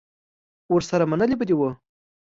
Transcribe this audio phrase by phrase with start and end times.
[0.73, 1.69] ورسره منلې به یې وه.